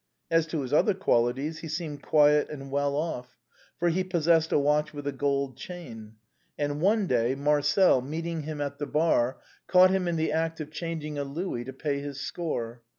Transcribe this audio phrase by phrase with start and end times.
[0.31, 3.37] As to his other qualities, he seemed quiet and well off,
[3.77, 6.15] for he possessed a watch with a gold chain;
[6.57, 7.35] and one day.
[7.35, 9.37] Marcel, meeting him at the bar,
[9.67, 12.81] caught him in the act of changing a louis to pay his score.